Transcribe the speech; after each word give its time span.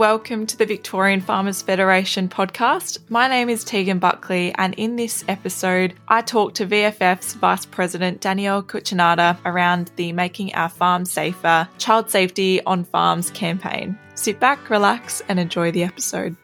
welcome 0.00 0.46
to 0.46 0.56
the 0.56 0.64
Victorian 0.64 1.20
Farmers 1.20 1.60
Federation 1.60 2.26
podcast. 2.26 2.98
My 3.10 3.28
name 3.28 3.50
is 3.50 3.64
Tegan 3.64 3.98
Buckley, 3.98 4.50
and 4.54 4.72
in 4.76 4.96
this 4.96 5.22
episode, 5.28 5.92
I 6.08 6.22
talk 6.22 6.54
to 6.54 6.66
VFF's 6.66 7.34
Vice 7.34 7.66
President 7.66 8.22
Danyel 8.22 8.64
Cucinotta 8.64 9.36
around 9.44 9.90
the 9.96 10.14
Making 10.14 10.54
Our 10.54 10.70
Farm 10.70 11.04
Safer 11.04 11.68
Child 11.76 12.10
Safety 12.10 12.64
on 12.64 12.84
Farms 12.84 13.30
campaign. 13.32 13.98
Sit 14.14 14.40
back, 14.40 14.70
relax, 14.70 15.20
and 15.28 15.38
enjoy 15.38 15.70
the 15.70 15.84
episode. 15.84 16.34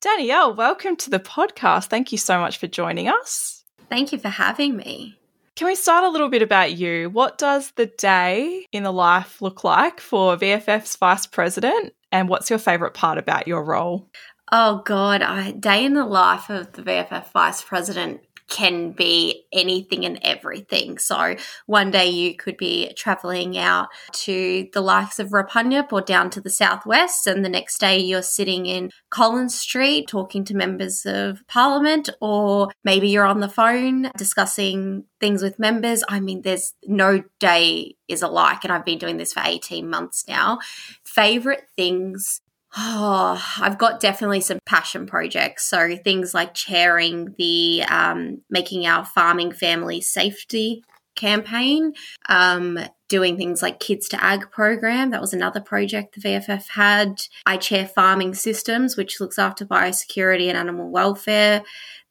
Danyel, 0.00 0.56
welcome 0.56 0.96
to 0.96 1.10
the 1.10 1.20
podcast. 1.20 1.88
Thank 1.88 2.10
you 2.10 2.16
so 2.16 2.40
much 2.40 2.56
for 2.56 2.68
joining 2.68 3.08
us. 3.08 3.64
Thank 3.90 4.12
you 4.12 4.18
for 4.18 4.30
having 4.30 4.78
me. 4.78 5.18
Can 5.56 5.68
we 5.68 5.74
start 5.74 6.04
a 6.04 6.10
little 6.10 6.28
bit 6.28 6.42
about 6.42 6.72
you? 6.72 7.08
What 7.08 7.38
does 7.38 7.70
the 7.72 7.86
day 7.86 8.66
in 8.72 8.82
the 8.82 8.92
life 8.92 9.40
look 9.40 9.64
like 9.64 10.00
for 10.00 10.36
VFF's 10.36 10.94
vice 10.96 11.26
president? 11.26 11.94
And 12.12 12.28
what's 12.28 12.50
your 12.50 12.58
favourite 12.58 12.92
part 12.92 13.16
about 13.16 13.48
your 13.48 13.64
role? 13.64 14.10
Oh, 14.52 14.82
God, 14.84 15.22
I, 15.22 15.52
day 15.52 15.86
in 15.86 15.94
the 15.94 16.04
life 16.04 16.50
of 16.50 16.72
the 16.72 16.82
VFF 16.82 17.32
vice 17.32 17.62
president 17.62 18.20
can 18.48 18.92
be 18.92 19.44
anything 19.52 20.04
and 20.04 20.18
everything. 20.22 20.98
So 20.98 21.36
one 21.66 21.90
day 21.90 22.06
you 22.06 22.36
could 22.36 22.56
be 22.56 22.92
traveling 22.94 23.58
out 23.58 23.88
to 24.12 24.68
the 24.72 24.80
likes 24.80 25.18
of 25.18 25.30
Rupanyup 25.30 25.92
or 25.92 26.00
down 26.00 26.30
to 26.30 26.40
the 26.40 26.50
southwest, 26.50 27.26
and 27.26 27.44
the 27.44 27.48
next 27.48 27.78
day 27.78 27.98
you're 27.98 28.22
sitting 28.22 28.66
in 28.66 28.90
Collins 29.10 29.54
Street 29.58 30.06
talking 30.08 30.44
to 30.44 30.54
members 30.54 31.04
of 31.06 31.46
parliament, 31.48 32.08
or 32.20 32.68
maybe 32.84 33.08
you're 33.08 33.24
on 33.26 33.40
the 33.40 33.48
phone 33.48 34.10
discussing 34.16 35.04
things 35.20 35.42
with 35.42 35.58
members. 35.58 36.04
I 36.08 36.20
mean, 36.20 36.42
there's 36.42 36.74
no 36.84 37.22
day 37.40 37.96
is 38.08 38.22
alike, 38.22 38.60
and 38.62 38.72
I've 38.72 38.84
been 38.84 38.98
doing 38.98 39.16
this 39.16 39.32
for 39.32 39.42
18 39.44 39.88
months 39.88 40.24
now. 40.28 40.58
Favorite 41.04 41.64
things 41.74 42.40
Oh, 42.76 43.42
I've 43.60 43.78
got 43.78 44.00
definitely 44.00 44.40
some 44.40 44.58
passion 44.66 45.06
projects. 45.06 45.68
So 45.68 45.96
things 45.96 46.34
like 46.34 46.54
chairing 46.54 47.34
the 47.38 47.84
um, 47.88 48.42
Making 48.50 48.86
Our 48.86 49.04
Farming 49.04 49.52
Family 49.52 50.00
Safety 50.00 50.82
campaign, 51.14 51.94
um, 52.28 52.78
doing 53.08 53.36
things 53.36 53.62
like 53.62 53.80
Kids 53.80 54.08
to 54.10 54.22
Ag 54.22 54.50
program. 54.50 55.10
That 55.10 55.20
was 55.20 55.32
another 55.32 55.60
project 55.60 56.14
the 56.14 56.28
VFF 56.28 56.68
had. 56.68 57.22
I 57.46 57.56
chair 57.56 57.86
Farming 57.86 58.34
Systems, 58.34 58.96
which 58.96 59.20
looks 59.20 59.38
after 59.38 59.64
biosecurity 59.64 60.48
and 60.48 60.58
animal 60.58 60.90
welfare. 60.90 61.62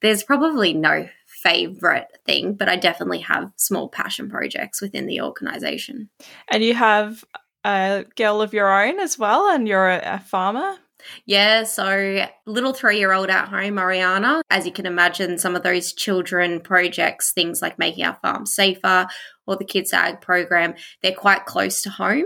There's 0.02 0.24
probably 0.24 0.74
no 0.74 1.08
favorite 1.28 2.08
thing, 2.26 2.54
but 2.54 2.68
I 2.68 2.76
definitely 2.76 3.20
have 3.20 3.52
small 3.56 3.88
passion 3.88 4.30
projects 4.30 4.82
within 4.82 5.06
the 5.06 5.22
organization. 5.22 6.10
And 6.50 6.64
you 6.64 6.74
have 6.74 7.24
a 7.66 8.06
girl 8.16 8.42
of 8.42 8.54
your 8.54 8.72
own 8.72 9.00
as 9.00 9.18
well, 9.18 9.50
and 9.50 9.68
you're 9.68 9.90
a, 9.90 10.16
a 10.16 10.20
farmer. 10.20 10.78
Yeah, 11.26 11.64
so 11.64 12.26
little 12.46 12.74
three 12.74 12.98
year 12.98 13.14
old 13.14 13.30
at 13.30 13.48
home, 13.48 13.76
Ariana. 13.76 14.42
As 14.50 14.66
you 14.66 14.72
can 14.72 14.86
imagine, 14.86 15.38
some 15.38 15.56
of 15.56 15.64
those 15.64 15.94
children 15.94 16.60
projects, 16.62 17.32
things 17.32 17.62
like 17.62 17.80
making 17.80 18.06
our 18.06 18.18
farm 18.22 18.46
safer 18.46 19.08
or 19.46 19.56
the 19.56 19.66
Kids 19.66 19.94
Ag 19.94 20.22
program, 20.22 20.76
they're 21.02 21.14
quite 21.14 21.46
close 21.46 21.82
to 21.84 21.90
home. 21.90 22.26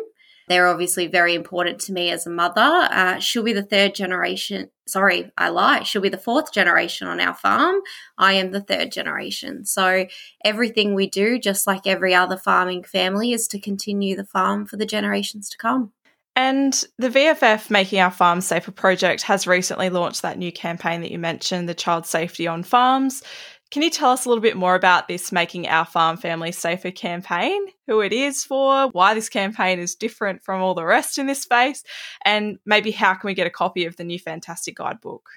They're 0.50 0.68
obviously 0.68 1.06
very 1.06 1.36
important 1.36 1.80
to 1.82 1.94
me 1.94 2.10
as 2.10 2.26
a 2.26 2.32
mother. 2.32 2.90
Uh, 2.92 3.20
she'll 3.20 3.44
be 3.44 3.54
the 3.54 3.64
third 3.64 3.94
generation. 3.94 4.72
Sorry, 4.88 5.32
I 5.38 5.50
lie. 5.50 5.84
She'll 5.84 6.02
be 6.02 6.10
the 6.10 6.18
fourth 6.18 6.52
generation 6.52 7.08
on 7.08 7.20
our 7.20 7.36
farm. 7.36 7.76
I 8.18 8.34
am 8.34 8.50
the 8.50 8.62
third 8.62 8.92
generation. 8.92 9.64
So 9.66 10.08
everything 10.44 10.96
we 10.96 11.08
do, 11.08 11.38
just 11.38 11.68
like 11.68 11.86
every 11.86 12.16
other 12.16 12.36
farming 12.36 12.84
family, 12.84 13.32
is 13.32 13.48
to 13.50 13.60
continue 13.60 14.16
the 14.16 14.26
farm 14.26 14.66
for 14.66 14.76
the 14.76 14.88
generations 14.88 15.50
to 15.50 15.58
come. 15.58 15.94
And 16.36 16.84
the 16.98 17.10
VFF 17.10 17.70
Making 17.70 18.00
Our 18.00 18.12
Farms 18.12 18.46
Safer 18.46 18.72
project 18.72 19.24
has 19.24 19.46
recently 19.46 19.90
launched 19.90 20.22
that 20.22 20.38
new 20.38 20.52
campaign 20.52 21.02
that 21.02 21.12
you 21.12 21.20
mentioned, 21.20 21.68
the 21.68 21.74
Child 21.74 22.06
Safety 22.06 22.48
on 22.48 22.64
Farms. 22.64 23.22
Can 23.72 23.84
you 23.84 23.92
tell 23.92 24.10
us 24.10 24.26
a 24.26 24.30
little 24.30 24.42
bit 24.42 24.58
more 24.58 24.74
about 24.74 25.08
this 25.08 25.32
Making 25.32 25.68
Our 25.68 25.86
Farm 25.86 26.18
Family 26.18 26.52
Safer 26.52 26.90
campaign, 26.90 27.62
who 27.86 28.02
it 28.02 28.12
is 28.12 28.44
for, 28.44 28.88
why 28.90 29.14
this 29.14 29.30
campaign 29.30 29.78
is 29.78 29.94
different 29.94 30.44
from 30.44 30.62
all 30.62 30.74
the 30.74 30.86
rest 30.86 31.20
in 31.20 31.28
this 31.28 31.44
space, 31.44 31.84
and 32.26 32.58
maybe 32.66 32.90
how 32.90 33.14
can 33.14 33.28
we 33.28 33.36
get 33.36 33.46
a 33.46 33.52
copy 33.52 33.86
of 33.86 33.96
the 33.96 34.04
new 34.04 34.18
fantastic 34.18 34.78
guidebook? 34.78 35.30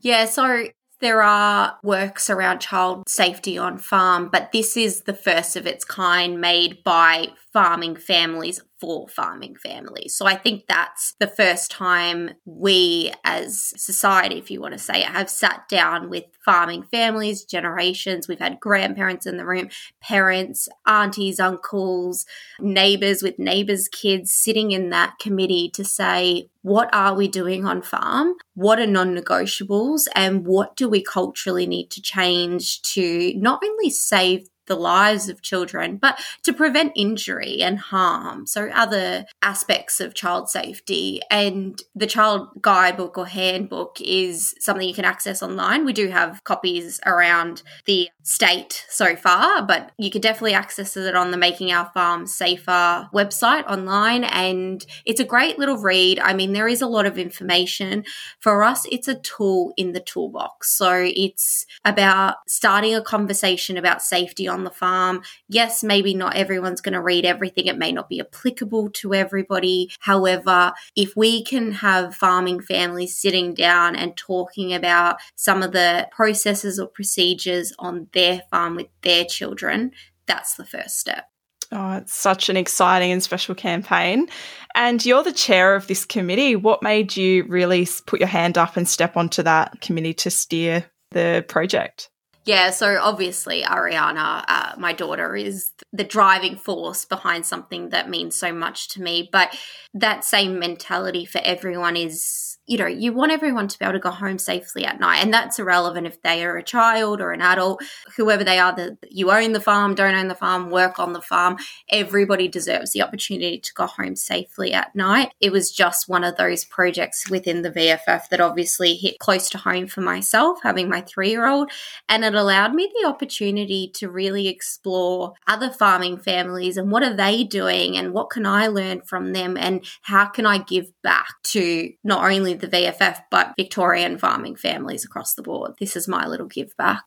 Yeah, 0.00 0.24
so 0.24 0.66
there 1.00 1.22
are 1.22 1.78
works 1.84 2.28
around 2.28 2.60
child 2.60 3.08
safety 3.08 3.56
on 3.56 3.78
farm, 3.78 4.30
but 4.32 4.50
this 4.50 4.76
is 4.76 5.02
the 5.02 5.14
first 5.14 5.54
of 5.54 5.66
its 5.66 5.84
kind 5.84 6.40
made 6.40 6.82
by 6.82 7.28
farming 7.52 7.96
families 7.96 8.60
for 8.80 9.08
farming 9.08 9.56
families. 9.56 10.14
So 10.14 10.26
I 10.26 10.36
think 10.36 10.66
that's 10.68 11.14
the 11.18 11.26
first 11.26 11.70
time 11.70 12.30
we 12.44 13.12
as 13.24 13.72
society, 13.76 14.38
if 14.38 14.50
you 14.50 14.60
want 14.60 14.74
to 14.74 14.78
say 14.78 15.00
it, 15.00 15.06
have 15.06 15.30
sat 15.30 15.68
down 15.68 16.10
with 16.10 16.24
farming 16.44 16.84
families, 16.84 17.44
generations. 17.44 18.28
We've 18.28 18.38
had 18.38 18.60
grandparents 18.60 19.26
in 19.26 19.38
the 19.38 19.46
room, 19.46 19.68
parents, 20.02 20.68
aunties, 20.86 21.40
uncles, 21.40 22.26
neighbors 22.60 23.22
with 23.22 23.38
neighbors' 23.38 23.88
kids 23.88 24.34
sitting 24.34 24.72
in 24.72 24.90
that 24.90 25.18
committee 25.18 25.70
to 25.70 25.84
say, 25.84 26.48
what 26.62 26.92
are 26.92 27.14
we 27.14 27.28
doing 27.28 27.64
on 27.64 27.80
farm? 27.80 28.34
What 28.54 28.80
are 28.80 28.86
non 28.86 29.16
negotiables? 29.16 30.06
And 30.14 30.44
what 30.44 30.76
do 30.76 30.88
we 30.88 31.02
culturally 31.02 31.66
need 31.66 31.90
to 31.92 32.02
change 32.02 32.82
to 32.82 33.32
not 33.36 33.62
only 33.64 33.88
save 33.88 34.48
the 34.66 34.76
lives 34.76 35.28
of 35.28 35.42
children, 35.42 35.96
but 35.96 36.18
to 36.42 36.52
prevent 36.52 36.92
injury 36.96 37.62
and 37.62 37.78
harm. 37.78 38.46
So, 38.46 38.68
other 38.74 39.26
aspects 39.42 40.00
of 40.00 40.14
child 40.14 40.48
safety. 40.48 41.20
And 41.30 41.80
the 41.94 42.06
child 42.06 42.48
guidebook 42.60 43.18
or 43.18 43.26
handbook 43.26 43.98
is 44.00 44.54
something 44.60 44.86
you 44.86 44.94
can 44.94 45.04
access 45.04 45.42
online. 45.42 45.84
We 45.84 45.92
do 45.92 46.08
have 46.08 46.42
copies 46.44 47.00
around 47.06 47.62
the 47.84 48.08
state 48.22 48.84
so 48.88 49.16
far, 49.16 49.62
but 49.62 49.92
you 49.98 50.10
can 50.10 50.20
definitely 50.20 50.54
access 50.54 50.96
it 50.96 51.14
on 51.14 51.30
the 51.30 51.36
Making 51.36 51.72
Our 51.72 51.90
Farm 51.94 52.26
Safer 52.26 53.08
website 53.14 53.66
online. 53.66 54.24
And 54.24 54.84
it's 55.04 55.20
a 55.20 55.24
great 55.24 55.58
little 55.58 55.78
read. 55.78 56.18
I 56.18 56.34
mean, 56.34 56.52
there 56.52 56.68
is 56.68 56.82
a 56.82 56.86
lot 56.86 57.06
of 57.06 57.18
information. 57.18 58.04
For 58.40 58.64
us, 58.64 58.86
it's 58.90 59.08
a 59.08 59.20
tool 59.20 59.72
in 59.76 59.92
the 59.92 60.00
toolbox. 60.00 60.76
So, 60.76 61.04
it's 61.06 61.66
about 61.84 62.36
starting 62.48 62.94
a 62.94 63.02
conversation 63.02 63.76
about 63.76 64.02
safety 64.02 64.48
on 64.48 64.55
the 64.64 64.70
farm. 64.70 65.22
Yes, 65.48 65.82
maybe 65.82 66.14
not 66.14 66.36
everyone's 66.36 66.80
going 66.80 66.94
to 66.94 67.00
read 67.00 67.24
everything. 67.24 67.66
It 67.66 67.78
may 67.78 67.92
not 67.92 68.08
be 68.08 68.20
applicable 68.20 68.90
to 68.90 69.14
everybody. 69.14 69.90
However, 70.00 70.72
if 70.94 71.16
we 71.16 71.42
can 71.44 71.72
have 71.72 72.14
farming 72.14 72.60
families 72.60 73.18
sitting 73.18 73.54
down 73.54 73.96
and 73.96 74.16
talking 74.16 74.74
about 74.74 75.16
some 75.34 75.62
of 75.62 75.72
the 75.72 76.08
processes 76.10 76.78
or 76.78 76.86
procedures 76.86 77.72
on 77.78 78.08
their 78.12 78.42
farm 78.50 78.76
with 78.76 78.88
their 79.02 79.24
children, 79.24 79.92
that's 80.26 80.54
the 80.54 80.64
first 80.64 80.98
step. 80.98 81.26
Oh, 81.72 81.94
it's 81.94 82.14
such 82.14 82.48
an 82.48 82.56
exciting 82.56 83.10
and 83.10 83.22
special 83.22 83.54
campaign. 83.54 84.28
And 84.74 85.04
you're 85.04 85.24
the 85.24 85.32
chair 85.32 85.74
of 85.74 85.86
this 85.86 86.04
committee. 86.04 86.54
What 86.54 86.82
made 86.82 87.16
you 87.16 87.44
really 87.48 87.88
put 88.06 88.20
your 88.20 88.28
hand 88.28 88.56
up 88.56 88.76
and 88.76 88.88
step 88.88 89.16
onto 89.16 89.42
that 89.42 89.80
committee 89.80 90.14
to 90.14 90.30
steer 90.30 90.84
the 91.10 91.44
project? 91.48 92.08
Yeah, 92.46 92.70
so 92.70 93.00
obviously 93.02 93.62
Ariana, 93.62 94.44
uh, 94.46 94.72
my 94.78 94.92
daughter, 94.92 95.34
is 95.34 95.72
the 95.92 96.04
driving 96.04 96.56
force 96.56 97.04
behind 97.04 97.44
something 97.44 97.88
that 97.90 98.08
means 98.08 98.36
so 98.38 98.52
much 98.52 98.88
to 98.90 99.02
me. 99.02 99.28
But 99.32 99.56
that 99.94 100.24
same 100.24 100.58
mentality 100.60 101.24
for 101.24 101.40
everyone 101.44 101.96
is 101.96 102.55
you 102.66 102.78
know, 102.78 102.86
you 102.86 103.12
want 103.12 103.32
everyone 103.32 103.68
to 103.68 103.78
be 103.78 103.84
able 103.84 103.92
to 103.92 103.98
go 104.00 104.10
home 104.10 104.38
safely 104.38 104.84
at 104.84 104.98
night. 104.98 105.22
And 105.22 105.32
that's 105.32 105.58
irrelevant 105.58 106.06
if 106.06 106.20
they 106.22 106.44
are 106.44 106.56
a 106.56 106.62
child 106.62 107.20
or 107.20 107.32
an 107.32 107.40
adult, 107.40 107.82
whoever 108.16 108.42
they 108.42 108.58
are, 108.58 108.74
that 108.74 108.98
you 109.08 109.30
own 109.30 109.52
the 109.52 109.60
farm, 109.60 109.94
don't 109.94 110.14
own 110.14 110.28
the 110.28 110.34
farm, 110.34 110.70
work 110.70 110.98
on 110.98 111.12
the 111.12 111.22
farm. 111.22 111.58
Everybody 111.90 112.48
deserves 112.48 112.92
the 112.92 113.02
opportunity 113.02 113.58
to 113.58 113.74
go 113.74 113.86
home 113.86 114.16
safely 114.16 114.72
at 114.72 114.94
night. 114.96 115.32
It 115.40 115.52
was 115.52 115.70
just 115.70 116.08
one 116.08 116.24
of 116.24 116.36
those 116.36 116.64
projects 116.64 117.30
within 117.30 117.62
the 117.62 117.70
VFF 117.70 118.28
that 118.28 118.40
obviously 118.40 118.94
hit 118.94 119.18
close 119.20 119.48
to 119.50 119.58
home 119.58 119.86
for 119.86 120.00
myself, 120.00 120.58
having 120.62 120.88
my 120.88 121.02
three 121.02 121.30
year 121.30 121.46
old. 121.46 121.70
And 122.08 122.24
it 122.24 122.34
allowed 122.34 122.74
me 122.74 122.92
the 123.00 123.08
opportunity 123.08 123.90
to 123.94 124.10
really 124.10 124.48
explore 124.48 125.34
other 125.46 125.70
farming 125.70 126.18
families 126.18 126.76
and 126.76 126.90
what 126.90 127.04
are 127.04 127.14
they 127.14 127.44
doing 127.44 127.96
and 127.96 128.12
what 128.12 128.30
can 128.30 128.44
I 128.44 128.66
learn 128.66 129.02
from 129.02 129.32
them 129.32 129.56
and 129.56 129.84
how 130.02 130.26
can 130.26 130.46
I 130.46 130.58
give 130.58 130.90
back 131.02 131.28
to 131.44 131.92
not 132.02 132.24
only 132.24 132.55
the 132.60 132.68
VFF, 132.68 133.22
but 133.30 133.54
Victorian 133.56 134.18
farming 134.18 134.56
families 134.56 135.04
across 135.04 135.34
the 135.34 135.42
board. 135.42 135.72
This 135.78 135.96
is 135.96 136.08
my 136.08 136.26
little 136.26 136.46
give 136.46 136.76
back. 136.76 137.04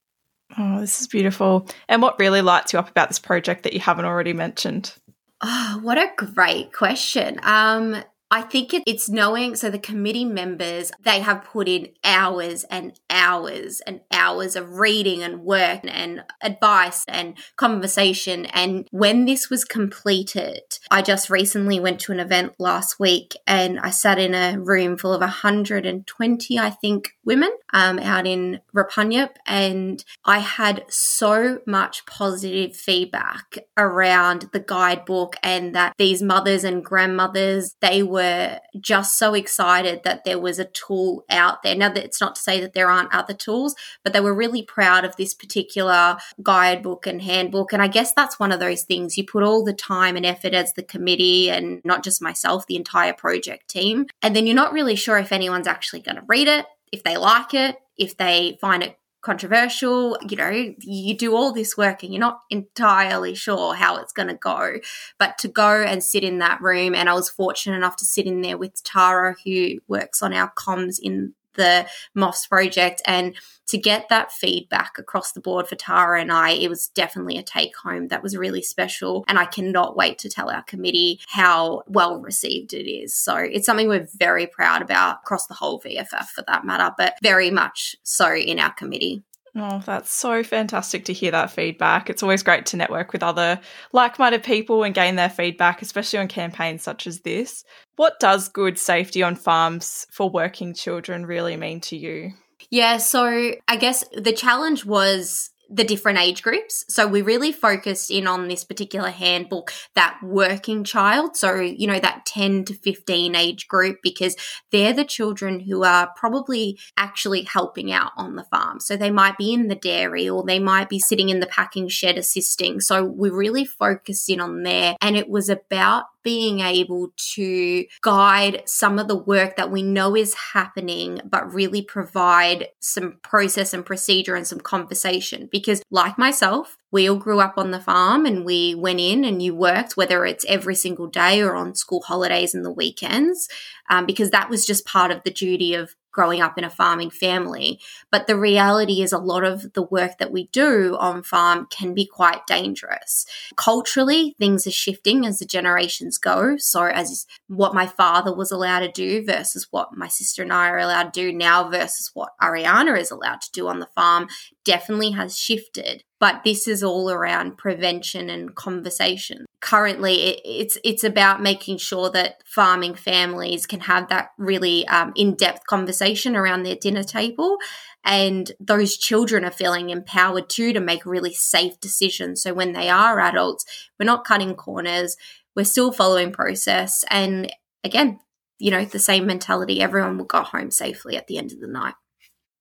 Oh, 0.58 0.80
this 0.80 1.00
is 1.00 1.08
beautiful. 1.08 1.68
And 1.88 2.02
what 2.02 2.20
really 2.20 2.42
lights 2.42 2.74
you 2.74 2.80
up 2.80 2.90
about 2.90 3.10
this 3.10 3.20
project 3.20 3.64
that 3.64 3.74
you 3.74 3.80
haven't 3.80 4.06
already 4.06 4.34
mentioned? 4.34 4.94
Oh, 5.42 5.80
what 5.84 5.98
a 5.98 6.12
great 6.18 6.74
question. 6.74 7.40
Um, 7.44 8.04
I 8.32 8.42
think 8.42 8.76
it's 8.86 9.10
knowing, 9.10 9.56
so 9.56 9.72
the 9.72 9.80
committee 9.80 10.26
members, 10.26 10.92
they 11.02 11.20
have 11.22 11.44
put 11.44 11.68
in 11.68 11.90
hours 12.04 12.64
and 12.66 12.94
hours 13.10 13.82
and 13.82 14.02
hours 14.12 14.56
of 14.56 14.78
reading 14.78 15.24
and 15.24 15.42
work 15.42 15.80
and 15.84 16.24
advice 16.44 17.06
and 17.08 17.36
conversation. 17.56 18.46
And 18.48 18.88
when 18.92 19.26
this 19.26 19.50
was 19.50 19.66
completed, 19.66 20.62
I 20.92 21.02
just 21.02 21.32
recently 21.32 21.80
went 21.80 22.00
to 22.02 22.12
an 22.12 22.20
event 22.20 22.54
last 22.60 23.00
week 23.00 23.36
and 23.48 23.80
I 23.80 23.90
sat 23.90 24.20
in 24.20 24.36
a 24.36 24.60
room 24.60 24.96
full 24.96 25.14
of 25.14 25.22
120, 25.22 26.60
I 26.60 26.70
think, 26.70 27.16
women 27.26 27.52
um, 27.74 27.98
out 27.98 28.28
in 28.28 28.60
Rupanyup. 28.76 29.36
And 29.48 30.04
I 30.26 30.40
had 30.40 30.86
so 30.90 31.60
much 31.66 32.06
positive 32.06 32.76
feedback 32.76 33.58
around 33.76 34.50
the 34.54 34.60
guidebook 34.60 35.36
and 35.42 35.74
that 35.74 35.94
these 35.98 36.22
mothers 36.22 36.64
and 36.64 36.86
grandmothers, 36.86 37.76
they 37.82 38.04
were 38.20 38.60
just 38.80 39.18
so 39.18 39.34
excited 39.34 40.02
that 40.04 40.26
there 40.26 40.40
was 40.40 40.60
a 40.60 40.66
tool 40.66 41.24
out 41.30 41.64
there. 41.64 41.76
Now, 41.76 41.92
it's 41.94 42.20
not 42.20 42.36
to 42.36 42.42
say 42.42 42.60
that 42.60 42.74
there 42.74 42.90
aren't 42.90 43.14
other 43.14 43.34
tools, 43.34 43.76
but 44.04 44.12
they 44.12 44.20
were 44.20 44.34
really 44.34 44.62
proud 44.62 45.06
of 45.06 45.16
this 45.16 45.34
particular 45.34 46.18
guidebook 46.44 47.08
and 47.08 47.22
handbook. 47.22 47.72
And 47.72 47.82
I 47.82 47.88
guess 47.88 48.14
that's 48.14 48.40
one 48.40 48.52
of 48.52 48.60
those 48.60 48.84
things 48.84 49.18
you 49.18 49.24
put 49.24 49.44
all 49.44 49.64
the 49.64 49.74
time 49.74 50.18
and 50.18 50.26
effort 50.26 50.54
as 50.54 50.74
the 50.74 50.84
committee 50.84 51.50
and 51.50 51.82
not 51.86 52.04
just 52.04 52.22
myself, 52.22 52.68
the 52.68 52.76
entire 52.76 53.14
project 53.14 53.70
team. 53.70 54.08
And 54.22 54.36
then 54.36 54.46
you're 54.46 54.56
not 54.56 54.74
really 54.74 54.96
sure 54.96 55.18
if 55.18 55.32
anyone's 55.32 55.68
actually 55.68 56.02
going 56.02 56.18
to 56.18 56.24
read 56.28 56.50
it, 56.50 56.66
if 56.92 57.04
they 57.04 57.16
like 57.16 57.54
it, 57.54 57.78
if 57.98 58.18
they 58.18 58.58
find 58.60 58.84
it 58.84 58.99
controversial. 59.22 60.18
You 60.28 60.38
know, 60.38 60.74
you 60.80 61.18
do 61.18 61.36
all 61.36 61.52
this 61.52 61.78
work 61.78 62.04
and 62.04 62.14
you're 62.14 62.20
not 62.20 62.42
entirely 62.50 63.36
sure 63.36 63.74
how 63.74 63.98
it's 63.98 64.14
going 64.14 64.30
to 64.30 64.36
go. 64.36 64.76
But 65.18 65.38
to 65.40 65.48
go 65.48 65.82
and 65.82 66.04
sit 66.04 66.24
in 66.24 66.40
that 66.40 66.62
room, 66.62 66.96
and 66.96 67.10
I 67.10 67.14
was 67.14 67.30
fortunate 67.30 67.78
enough 67.78 67.96
to 67.98 68.06
sit 68.06 68.26
in 68.26 68.42
there 68.42 68.58
with 68.58 68.84
Tara, 68.84 69.36
who 69.46 69.80
works 69.88 70.22
on 70.22 70.34
our 70.34 70.52
comms 70.54 70.98
in 71.02 71.34
the 71.56 71.88
MOFS 72.16 72.48
project 72.48 73.02
and 73.06 73.36
to 73.68 73.78
get 73.78 74.10
that 74.10 74.32
feedback 74.32 74.98
across 74.98 75.32
the 75.32 75.40
board 75.40 75.68
for 75.68 75.76
Tara 75.76 76.20
and 76.20 76.32
I, 76.32 76.52
it 76.52 76.70
was 76.70 76.88
definitely 76.88 77.38
a 77.38 77.44
take 77.44 77.76
home 77.78 78.08
that 78.08 78.24
was 78.24 78.36
really 78.36 78.64
special. 78.64 79.24
And 79.28 79.38
I 79.38 79.46
cannot 79.46 79.96
wait 79.96 80.18
to 80.20 80.30
tell 80.30 80.50
our 80.50 80.64
committee 80.64 81.20
how 81.28 81.84
well 81.88 82.20
received 82.20 82.74
it 82.74 82.90
is. 82.90 83.14
So 83.14 83.36
it's 83.36 83.68
something 83.68 83.88
we're 83.88 84.08
very 84.18 84.48
proud 84.48 84.82
about 84.82 85.20
across 85.24 85.46
the 85.46 85.54
whole 85.54 85.80
VFF 85.82 86.30
for 86.30 86.44
that 86.48 86.66
matter, 86.66 86.94
but 86.98 87.14
very 87.22 87.52
much 87.52 87.96
so 88.02 88.34
in 88.36 88.58
our 88.60 88.74
committee. 88.74 89.24
Oh, 89.56 89.82
that's 89.86 90.12
so 90.12 90.44
fantastic 90.44 91.06
to 91.06 91.14
hear 91.14 91.32
that 91.32 91.52
feedback. 91.52 92.10
It's 92.10 92.24
always 92.24 92.44
great 92.44 92.66
to 92.68 92.78
network 92.78 93.14
with 93.14 93.24
other 93.24 93.60
like 93.92 94.20
minded 94.20 94.44
people 94.44 94.84
and 94.84 94.94
gain 94.94 95.16
their 95.16 95.30
feedback, 95.30 95.82
especially 95.82 96.20
on 96.20 96.28
campaigns 96.28 96.84
such 96.84 97.08
as 97.08 97.22
this. 97.22 97.64
What 97.96 98.20
does 98.20 98.48
good 98.48 98.78
safety 98.78 99.24
on 99.24 99.36
farms 99.36 100.08
for 100.12 100.30
working 100.30 100.74
children 100.74 101.26
really 101.26 101.58
mean 101.58 101.82
to 101.82 101.98
you? 101.98 102.34
Yeah, 102.70 102.98
so 102.98 103.54
I 103.68 103.76
guess 103.78 104.04
the 104.16 104.34
challenge 104.34 104.86
was 104.86 105.50
the 105.70 105.84
different 105.84 106.20
age 106.20 106.42
groups. 106.42 106.84
So 106.90 107.08
we 107.08 107.22
really 107.22 107.52
focused 107.52 108.10
in 108.10 108.28
on 108.28 108.48
this 108.48 108.64
particular 108.64 109.10
handbook, 109.10 109.72
that 109.96 110.18
working 110.24 110.84
child. 110.84 111.36
So, 111.38 111.56
you 111.56 111.88
know, 111.88 112.00
that 112.00 112.26
10 112.26 112.66
to 112.66 112.74
15 112.74 113.36
age 113.36 113.68
group, 113.68 114.00
because 114.02 114.36
they're 114.72 114.94
the 114.94 115.06
children 115.06 115.60
who 115.60 115.84
are 115.84 116.12
probably 116.16 116.80
actually 116.98 117.44
helping 117.44 117.92
out 117.92 118.12
on 118.18 118.36
the 118.36 118.44
farm. 118.46 118.80
So 118.80 118.98
they 118.98 119.12
might 119.12 119.38
be 119.38 119.54
in 119.54 119.68
the 119.68 119.76
dairy 119.76 120.28
or 120.28 120.44
they 120.44 120.60
might 120.60 120.90
be 120.90 121.00
sitting 121.00 121.30
in 121.30 121.40
the 121.40 121.48
packing 121.48 121.88
shed 121.88 122.18
assisting. 122.18 122.82
So 122.82 123.04
we 123.04 123.30
really 123.30 123.66
focused 123.66 124.30
in 124.30 124.40
on 124.42 124.64
there. 124.64 124.96
And 125.02 125.16
it 125.16 125.30
was 125.30 125.50
about 125.50 126.06
being 126.24 126.60
able 126.60 127.12
to 127.16 127.86
guide 128.02 128.62
some 128.66 129.00
of 129.00 129.08
the 129.08 129.16
work 129.16 129.56
that 129.56 129.72
we 129.72 129.82
know 129.82 130.16
is 130.16 130.34
happening, 130.34 131.22
but 131.24 131.54
really 131.54 131.82
provide 131.82 132.68
some 132.80 133.18
process 133.24 133.74
and 133.74 133.86
procedure 133.86 134.36
and 134.36 134.46
some 134.46 134.60
conversation. 134.60 135.48
Because, 135.60 135.82
like 135.92 136.18
myself, 136.18 136.78
we 136.92 137.10
all 137.10 137.18
grew 137.18 137.40
up 137.40 137.56
on 137.58 137.72
the 137.72 137.80
farm 137.80 138.26
and 138.26 138.46
we 138.46 138.74
went 138.76 139.00
in 139.00 139.24
and 139.24 139.42
you 139.42 139.54
worked, 139.54 139.98
whether 139.98 140.26
it's 140.26 140.46
every 140.48 140.76
single 140.76 141.08
day 141.08 141.42
or 141.42 141.56
on 141.56 141.76
school 141.76 142.02
holidays 142.02 142.56
and 142.56 142.66
the 142.66 142.72
weekends, 142.72 143.48
um, 143.90 144.06
because 144.06 144.32
that 144.32 144.50
was 144.50 144.66
just 144.66 144.86
part 144.86 145.12
of 145.12 145.24
the 145.24 145.32
duty 145.32 145.74
of 145.74 145.96
growing 146.12 146.42
up 146.42 146.58
in 146.58 146.64
a 146.64 146.70
farming 146.70 147.10
family. 147.10 147.80
But 148.12 148.28
the 148.28 148.38
reality 148.38 149.02
is, 149.02 149.14
a 149.14 149.18
lot 149.18 149.44
of 149.44 149.74
the 149.74 149.84
work 149.84 150.18
that 150.18 150.32
we 150.32 150.48
do 150.52 150.98
on 151.00 151.24
farm 151.24 151.68
can 151.70 151.94
be 151.94 152.06
quite 152.06 152.46
dangerous. 152.48 153.26
Culturally, 153.56 154.36
things 154.40 154.66
are 154.68 154.72
shifting 154.72 155.26
as 155.26 155.40
the 155.40 155.46
generations 155.46 156.18
go. 156.18 156.58
So, 156.58 156.84
as 156.84 157.26
what 157.48 157.74
my 157.74 157.88
father 157.88 158.36
was 158.36 158.52
allowed 158.52 158.80
to 158.80 158.92
do 158.92 159.24
versus 159.26 159.68
what 159.72 159.96
my 159.96 160.08
sister 160.08 160.42
and 160.42 160.52
I 160.52 160.70
are 160.70 160.80
allowed 160.80 161.14
to 161.14 161.22
do 161.22 161.32
now 161.32 161.70
versus 161.70 162.12
what 162.14 162.32
Ariana 162.42 163.00
is 163.00 163.12
allowed 163.12 163.42
to 163.42 163.52
do 163.52 163.68
on 163.68 163.80
the 163.80 163.88
farm 163.88 164.28
definitely 164.72 165.12
has 165.12 165.38
shifted 165.38 166.04
but 166.20 166.42
this 166.44 166.68
is 166.68 166.84
all 166.84 167.10
around 167.10 167.58
prevention 167.58 168.30
and 168.30 168.54
conversation. 168.54 169.46
Currently, 169.62 170.16
it, 170.16 170.42
it's 170.44 170.78
it's 170.84 171.04
about 171.04 171.42
making 171.42 171.78
sure 171.78 172.10
that 172.12 172.44
farming 172.46 172.96
families 172.96 173.66
can 173.66 173.80
have 173.82 174.10
that 174.10 174.30
really 174.38 174.88
um, 174.88 175.14
in 175.16 175.36
depth 175.36 175.66
conversation 175.66 176.36
around 176.36 176.64
their 176.64 176.76
dinner 176.76 177.04
table, 177.04 177.58
and 178.04 178.52
those 178.60 178.98
children 178.98 179.46
are 179.46 179.52
feeling 179.52 179.90
empowered 179.90 180.50
too 180.50 180.74
to 180.74 180.80
make 180.80 181.06
really 181.06 181.34
safe 181.34 181.80
decisions. 181.80 182.42
So 182.42 182.54
when 182.54 182.74
they 182.74 182.90
are 182.90 183.20
adults, 183.20 183.66
we're 183.98 184.06
not 184.06 184.26
cutting 184.26 184.56
corners. 184.56 185.16
We're 185.56 185.66
still 185.66 185.92
following 185.92 186.32
process, 186.32 187.06
and 187.10 187.52
again, 187.84 188.20
you 188.60 188.72
know, 188.72 188.84
the 188.84 189.00
same 189.00 189.26
mentality. 189.26 189.82
Everyone 189.82 190.18
will 190.18 190.26
go 190.26 190.42
home 190.42 190.70
safely 190.70 191.16
at 191.16 191.28
the 191.28 191.38
end 191.38 191.54
of 191.54 191.62
the 191.62 191.68
night. 191.68 191.96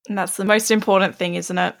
And 0.09 0.17
that's 0.17 0.37
the 0.37 0.45
most 0.45 0.71
important 0.71 1.15
thing, 1.15 1.35
isn't 1.35 1.57
it? 1.57 1.75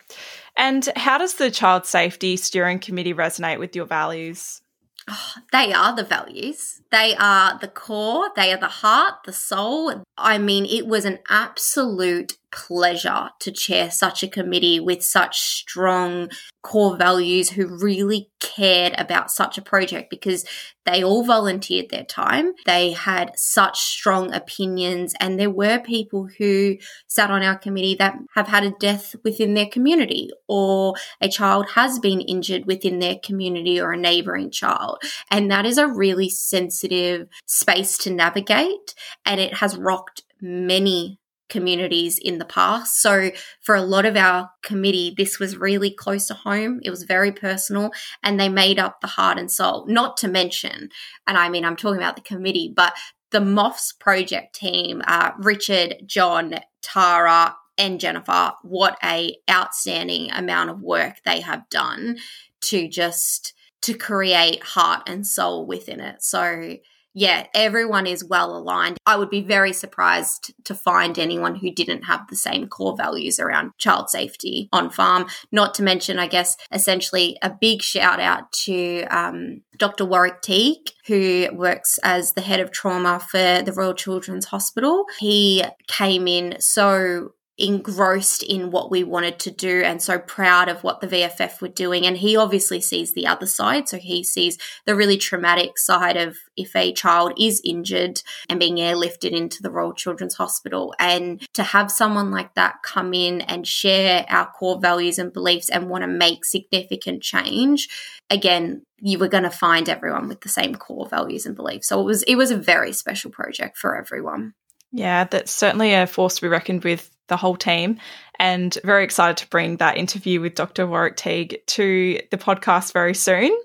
And 0.55 0.87
how 0.95 1.17
does 1.17 1.33
the 1.35 1.49
Child 1.51 1.85
Safety 1.85 2.37
Steering 2.37 2.79
Committee 2.79 3.13
resonate 3.13 3.59
with 3.59 3.75
your 3.75 3.85
values? 3.85 4.61
Oh, 5.09 5.33
they 5.51 5.73
are 5.73 5.95
the 5.95 6.03
values. 6.03 6.81
They 6.91 7.15
are 7.17 7.57
the 7.57 7.67
core. 7.67 8.29
They 8.35 8.53
are 8.53 8.59
the 8.59 8.67
heart, 8.67 9.15
the 9.25 9.33
soul. 9.33 10.03
I 10.17 10.37
mean, 10.37 10.65
it 10.65 10.85
was 10.85 11.05
an 11.05 11.19
absolute 11.29 12.37
pleasure 12.51 13.29
to 13.39 13.51
chair 13.51 13.91
such 13.91 14.23
a 14.23 14.27
committee 14.27 14.79
with 14.79 15.03
such 15.03 15.39
strong 15.39 16.29
core 16.61 16.97
values 16.97 17.51
who 17.51 17.77
really 17.81 18.29
cared 18.39 18.93
about 18.97 19.31
such 19.31 19.57
a 19.57 19.61
project 19.61 20.09
because 20.09 20.45
they 20.85 21.03
all 21.03 21.23
volunteered 21.23 21.89
their 21.89 22.03
time. 22.03 22.53
They 22.65 22.91
had 22.91 23.31
such 23.37 23.79
strong 23.79 24.33
opinions, 24.33 25.13
and 25.19 25.39
there 25.39 25.49
were 25.49 25.79
people 25.79 26.27
who 26.37 26.77
sat 27.07 27.31
on 27.31 27.43
our 27.43 27.57
committee 27.57 27.95
that 27.95 28.17
have 28.35 28.47
had 28.47 28.63
a 28.63 28.73
death 28.79 29.15
within 29.23 29.53
their 29.53 29.67
community, 29.67 30.31
or 30.47 30.95
a 31.21 31.29
child 31.29 31.69
has 31.75 31.99
been 31.99 32.21
injured 32.21 32.65
within 32.65 32.99
their 32.99 33.17
community 33.23 33.79
or 33.79 33.93
a 33.93 33.97
neighboring 33.97 34.51
child. 34.51 34.97
And 35.31 35.51
that 35.51 35.65
is 35.65 35.77
a 35.77 35.87
really 35.87 36.29
sensitive 36.29 37.29
space 37.45 37.97
to 37.99 38.09
navigate, 38.09 38.95
and 39.25 39.39
it 39.39 39.55
has 39.55 39.77
rocked 39.77 40.23
many 40.41 41.19
communities 41.49 42.17
in 42.17 42.37
the 42.37 42.45
past. 42.45 43.01
So 43.01 43.31
for 43.61 43.75
a 43.75 43.81
lot 43.81 44.05
of 44.05 44.15
our 44.15 44.49
committee, 44.63 45.13
this 45.17 45.39
was 45.39 45.57
really 45.57 45.91
close 45.91 46.27
to 46.27 46.33
home. 46.33 46.79
It 46.83 46.91
was 46.91 47.03
very 47.03 47.31
personal 47.31 47.91
and 48.23 48.39
they 48.39 48.49
made 48.49 48.79
up 48.79 49.01
the 49.01 49.07
heart 49.07 49.37
and 49.37 49.51
soul. 49.51 49.85
Not 49.87 50.17
to 50.17 50.27
mention, 50.27 50.89
and 51.27 51.37
I 51.37 51.49
mean, 51.49 51.65
I'm 51.65 51.75
talking 51.75 51.97
about 51.97 52.15
the 52.15 52.21
committee, 52.21 52.71
but 52.73 52.93
the 53.31 53.41
MOFS 53.41 53.93
project 53.99 54.55
team, 54.55 55.01
uh, 55.05 55.31
Richard, 55.37 55.95
John, 56.05 56.55
Tara, 56.81 57.55
and 57.77 57.99
Jennifer, 57.99 58.53
what 58.63 58.97
a 59.03 59.37
outstanding 59.49 60.31
amount 60.31 60.69
of 60.69 60.81
work 60.81 61.15
they 61.25 61.41
have 61.41 61.69
done 61.69 62.17
to 62.61 62.87
just 62.87 63.53
to 63.81 63.93
create 63.93 64.63
heart 64.63 65.03
and 65.07 65.25
soul 65.25 65.65
within 65.65 66.01
it. 66.01 66.21
So 66.21 66.75
yeah, 67.13 67.47
everyone 67.53 68.07
is 68.07 68.23
well 68.23 68.55
aligned. 68.55 68.97
I 69.05 69.15
would 69.15 69.29
be 69.29 69.41
very 69.41 69.73
surprised 69.73 70.53
to 70.65 70.75
find 70.75 71.17
anyone 71.17 71.55
who 71.55 71.71
didn't 71.71 72.03
have 72.03 72.27
the 72.27 72.35
same 72.35 72.67
core 72.67 72.95
values 72.95 73.39
around 73.39 73.71
child 73.77 74.09
safety 74.09 74.69
on 74.71 74.89
farm. 74.89 75.27
Not 75.51 75.73
to 75.75 75.83
mention, 75.83 76.19
I 76.19 76.27
guess, 76.27 76.55
essentially 76.71 77.37
a 77.41 77.49
big 77.49 77.81
shout 77.81 78.19
out 78.19 78.51
to 78.63 79.03
um, 79.05 79.61
Dr. 79.77 80.05
Warwick 80.05 80.41
Teague, 80.41 80.91
who 81.07 81.47
works 81.51 81.97
as 82.03 82.33
the 82.33 82.41
head 82.41 82.59
of 82.59 82.71
trauma 82.71 83.19
for 83.19 83.61
the 83.63 83.73
Royal 83.75 83.93
Children's 83.93 84.45
Hospital. 84.45 85.05
He 85.19 85.63
came 85.87 86.27
in 86.27 86.57
so 86.59 87.33
engrossed 87.59 88.43
in 88.43 88.71
what 88.71 88.89
we 88.89 89.03
wanted 89.03 89.39
to 89.39 89.51
do 89.51 89.81
and 89.83 90.01
so 90.01 90.17
proud 90.17 90.69
of 90.69 90.83
what 90.83 91.01
the 91.01 91.07
VFF 91.07 91.61
were 91.61 91.67
doing. 91.67 92.05
And 92.05 92.17
he 92.17 92.35
obviously 92.35 92.79
sees 92.81 93.13
the 93.13 93.27
other 93.27 93.45
side. 93.45 93.89
So 93.89 93.97
he 93.97 94.23
sees 94.23 94.57
the 94.85 94.95
really 94.95 95.17
traumatic 95.17 95.77
side 95.77 96.17
of 96.17 96.37
if 96.55 96.75
a 96.75 96.93
child 96.93 97.33
is 97.37 97.61
injured 97.63 98.21
and 98.49 98.59
being 98.59 98.77
airlifted 98.77 99.31
into 99.31 99.61
the 99.61 99.71
Royal 99.71 99.93
Children's 99.93 100.35
Hospital. 100.35 100.93
And 100.99 101.45
to 101.53 101.63
have 101.63 101.91
someone 101.91 102.31
like 102.31 102.55
that 102.55 102.81
come 102.83 103.13
in 103.13 103.41
and 103.41 103.67
share 103.67 104.25
our 104.29 104.49
core 104.51 104.79
values 104.79 105.19
and 105.19 105.33
beliefs 105.33 105.69
and 105.69 105.89
want 105.89 106.03
to 106.03 106.07
make 106.07 106.45
significant 106.45 107.21
change, 107.21 107.89
again, 108.29 108.83
you 109.01 109.17
were 109.17 109.27
going 109.27 109.43
to 109.43 109.49
find 109.49 109.87
everyone 109.89 110.27
with 110.27 110.41
the 110.41 110.49
same 110.49 110.75
core 110.75 111.07
values 111.07 111.45
and 111.45 111.55
beliefs. 111.55 111.87
So 111.87 111.99
it 111.99 112.05
was 112.05 112.23
it 112.23 112.35
was 112.35 112.51
a 112.51 112.57
very 112.57 112.91
special 112.93 113.31
project 113.31 113.77
for 113.77 113.95
everyone. 113.95 114.53
Yeah, 114.91 115.25
that's 115.25 115.51
certainly 115.51 115.93
a 115.93 116.07
force 116.07 116.35
to 116.35 116.41
be 116.41 116.47
reckoned 116.47 116.83
with 116.83 117.09
the 117.27 117.37
whole 117.37 117.55
team 117.55 117.99
and 118.39 118.77
very 118.83 119.03
excited 119.03 119.37
to 119.37 119.49
bring 119.49 119.77
that 119.77 119.97
interview 119.97 120.41
with 120.41 120.55
Dr. 120.55 120.87
Warwick 120.87 121.15
Teague 121.15 121.61
to 121.67 122.19
the 122.31 122.37
podcast 122.37 122.93
very 122.93 123.13
soon. 123.13 123.55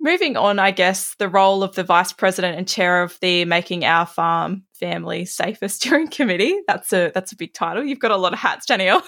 Moving 0.00 0.36
on, 0.36 0.60
I 0.60 0.70
guess, 0.70 1.16
the 1.18 1.28
role 1.28 1.64
of 1.64 1.74
the 1.74 1.82
Vice 1.82 2.12
President 2.12 2.56
and 2.56 2.68
Chair 2.68 3.02
of 3.02 3.18
the 3.20 3.44
Making 3.46 3.84
Our 3.84 4.06
Farm 4.06 4.62
Family 4.74 5.24
Safer 5.24 5.66
Steering 5.68 6.08
Committee. 6.08 6.60
That's 6.68 6.92
a 6.92 7.10
that's 7.12 7.32
a 7.32 7.36
big 7.36 7.52
title. 7.52 7.82
You've 7.82 7.98
got 7.98 8.12
a 8.12 8.16
lot 8.16 8.32
of 8.32 8.38
hats, 8.38 8.66
Danyel. 8.66 9.02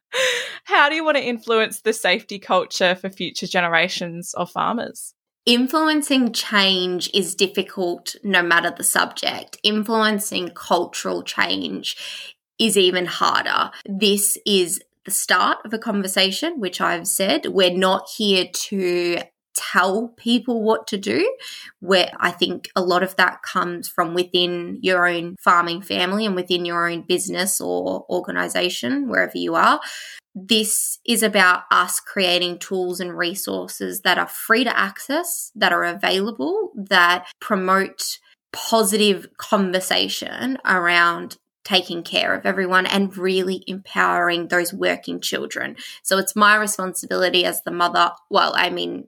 How 0.64 0.88
do 0.88 0.94
you 0.94 1.04
want 1.04 1.18
to 1.18 1.22
influence 1.22 1.80
the 1.80 1.92
safety 1.92 2.38
culture 2.38 2.94
for 2.94 3.10
future 3.10 3.46
generations 3.46 4.32
of 4.34 4.50
farmers? 4.50 5.14
Influencing 5.44 6.32
change 6.32 7.10
is 7.12 7.34
difficult 7.34 8.14
no 8.22 8.42
matter 8.42 8.72
the 8.76 8.84
subject. 8.84 9.58
Influencing 9.64 10.50
cultural 10.54 11.24
change 11.24 11.96
is 12.60 12.78
even 12.78 13.06
harder. 13.06 13.72
This 13.84 14.38
is 14.46 14.80
the 15.04 15.10
start 15.10 15.58
of 15.64 15.74
a 15.74 15.78
conversation, 15.78 16.60
which 16.60 16.80
I've 16.80 17.08
said. 17.08 17.46
We're 17.46 17.76
not 17.76 18.08
here 18.16 18.46
to 18.52 19.18
tell 19.56 20.08
people 20.16 20.62
what 20.62 20.86
to 20.86 20.96
do, 20.96 21.36
where 21.80 22.12
I 22.20 22.30
think 22.30 22.70
a 22.76 22.82
lot 22.82 23.02
of 23.02 23.16
that 23.16 23.42
comes 23.42 23.88
from 23.88 24.14
within 24.14 24.78
your 24.80 25.08
own 25.08 25.34
farming 25.40 25.82
family 25.82 26.24
and 26.24 26.36
within 26.36 26.64
your 26.64 26.88
own 26.88 27.02
business 27.02 27.60
or 27.60 28.06
organization, 28.08 29.08
wherever 29.08 29.36
you 29.36 29.56
are. 29.56 29.80
This 30.34 30.98
is 31.06 31.22
about 31.22 31.64
us 31.70 32.00
creating 32.00 32.58
tools 32.58 33.00
and 33.00 33.16
resources 33.16 34.00
that 34.00 34.18
are 34.18 34.26
free 34.26 34.64
to 34.64 34.78
access, 34.78 35.52
that 35.54 35.72
are 35.72 35.84
available, 35.84 36.72
that 36.74 37.26
promote 37.40 38.18
positive 38.52 39.26
conversation 39.36 40.58
around 40.64 41.36
taking 41.64 42.02
care 42.02 42.34
of 42.34 42.44
everyone 42.44 42.86
and 42.86 43.16
really 43.16 43.62
empowering 43.66 44.48
those 44.48 44.72
working 44.72 45.20
children. 45.20 45.76
So 46.02 46.18
it's 46.18 46.34
my 46.34 46.56
responsibility 46.56 47.44
as 47.44 47.62
the 47.62 47.70
mother. 47.70 48.10
Well, 48.30 48.52
I 48.56 48.70
mean, 48.70 49.06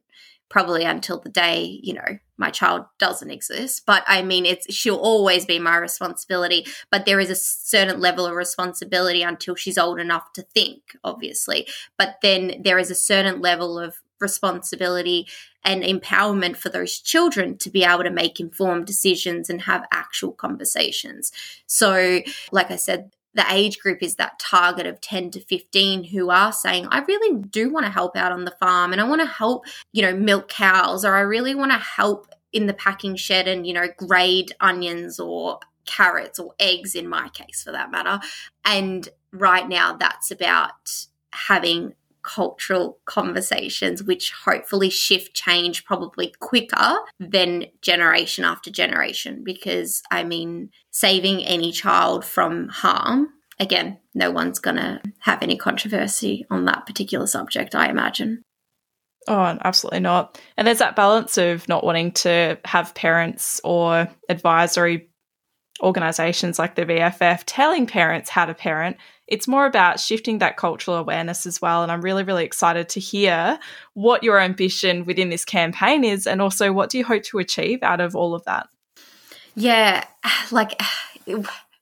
probably 0.55 0.85
until 0.85 1.19
the 1.19 1.29
day, 1.29 1.81
you 1.83 1.93
know, 1.93 2.17
my 2.37 2.49
child 2.49 2.85
doesn't 3.01 3.33
exist. 3.33 3.83
But 3.85 4.05
I 4.07 4.23
mean, 4.23 4.47
it's 4.47 4.73
she'll 4.73 4.95
always 4.95 5.45
be 5.45 5.59
my 5.59 5.77
responsibility. 5.77 6.65
But 6.93 7.07
there 7.07 7.19
is 7.19 7.29
a 7.29 7.35
certain 7.35 7.99
level 7.99 8.25
of 8.25 8.37
responsibility 8.37 9.23
until 9.23 9.57
she's 9.57 9.77
old 9.77 9.99
enough 9.99 10.33
to 10.35 10.43
think, 10.43 10.97
obviously. 11.03 11.67
But 11.99 12.19
then 12.23 12.63
there 12.63 12.79
is 12.79 12.89
a 12.89 12.95
certain 12.95 13.41
level 13.41 13.81
of 13.81 13.97
responsibility 14.21 15.27
and 15.65 15.83
empowerment 15.83 16.57
for 16.57 16.69
those 16.69 17.01
children 17.01 17.59
to 17.59 17.69
be 17.69 17.83
able 17.83 18.05
to 18.05 18.11
make 18.11 18.39
informed 18.39 18.87
decisions 18.87 19.51
and 19.51 19.63
have 19.63 19.89
actual 19.91 20.31
conversations. 20.31 21.33
So, 21.67 22.21
like 22.53 22.71
I 22.71 22.77
said, 22.77 23.11
the 23.35 23.45
age 23.51 23.79
group 23.81 24.03
is 24.03 24.17
that 24.17 24.39
target 24.39 24.87
of 24.87 25.01
10 25.01 25.31
to 25.33 25.41
15 25.41 26.05
who 26.05 26.31
are 26.31 26.53
saying, 26.53 26.87
I 26.91 27.01
really 27.01 27.43
do 27.43 27.71
want 27.71 27.85
to 27.87 27.93
help 27.93 28.17
out 28.17 28.33
on 28.33 28.45
the 28.45 28.53
farm 28.53 28.93
and 28.93 29.01
I 29.01 29.05
want 29.05 29.21
to 29.21 29.27
help, 29.27 29.67
you 29.93 30.03
know, 30.03 30.15
milk 30.15 30.49
cows 30.49 31.05
or 31.05 31.15
I 31.15 31.21
really 31.21 31.55
want 31.55 31.73
to 31.73 31.79
help 31.79 32.29
in 32.53 32.67
the 32.67 32.75
packing 32.75 33.17
shed 33.17 33.49
and, 33.49 33.67
you 33.67 33.73
know, 33.73 33.89
grade 33.97 34.53
onions 34.61 35.19
or 35.19 35.59
carrots 35.85 36.39
or 36.39 36.55
eggs 36.59 36.95
in 36.95 37.09
my 37.09 37.29
case 37.31 37.63
for 37.63 37.73
that 37.73 37.91
matter. 37.91 38.21
And 38.65 39.09
right 39.33 39.69
now 39.69 39.97
that's 39.97 40.31
about 40.31 41.07
having 41.33 41.95
cultural 42.25 42.99
conversations, 43.05 44.03
which 44.03 44.33
hopefully 44.45 44.91
shift 44.91 45.35
change 45.35 45.85
probably 45.85 46.35
quicker 46.41 46.97
than 47.21 47.67
generation 47.83 48.45
after 48.45 48.71
generation. 48.71 49.43
Because, 49.45 50.03
I 50.11 50.25
mean, 50.25 50.71
saving 50.91 51.45
any 51.45 51.71
child 51.71 52.25
from 52.25 52.69
harm, 52.69 53.29
again, 53.61 53.99
no 54.15 54.31
one's 54.31 54.59
going 54.59 54.77
to 54.77 55.01
have 55.21 55.43
any 55.43 55.57
controversy 55.57 56.47
on 56.51 56.65
that 56.65 56.87
particular 56.87 57.27
subject, 57.27 57.75
I 57.75 57.89
imagine. 57.89 58.43
Oh, 59.27 59.59
absolutely 59.63 60.01
not. 60.01 60.41
And 60.57 60.67
there's 60.67 60.79
that 60.79 60.97
balance 60.97 61.39
of 61.39 61.67
not 61.69 61.85
wanting 61.85 62.13
to 62.13 62.59
have 62.65 62.95
parents 62.95 63.61
or 63.65 64.09
advisory 64.29 65.09
organizations 65.83 66.59
like 66.59 66.75
the 66.75 66.87
VFF 66.87 67.43
telling 67.47 67.87
parents 67.87 68.31
how 68.31 68.45
to 68.45 68.55
parent. 68.55 68.97
It's 69.27 69.49
more 69.49 69.67
about 69.67 69.99
shifting 69.99 70.39
that 70.39 70.57
cultural 70.57 70.97
awareness 70.97 71.47
as 71.47 71.61
well. 71.61 71.83
And 71.83 71.91
I'm 71.91 72.03
really, 72.03 72.23
really 72.23 72.45
excited 72.45 72.89
to 72.91 73.01
hear 73.01 73.59
what 73.95 74.23
your 74.23 74.39
ambition 74.39 75.05
within 75.05 75.31
this 75.31 75.45
campaign 75.45 76.05
is 76.05 76.27
and 76.27 76.41
also 76.41 76.73
what 76.73 76.91
do 76.91 76.99
you 76.99 77.05
hope 77.05 77.23
to 77.25 77.39
achieve 77.39 77.83
out 77.83 78.01
of 78.01 78.15
all 78.15 78.35
of 78.35 78.45
that? 78.45 78.69
Yeah, 79.55 80.05
like 80.51 80.81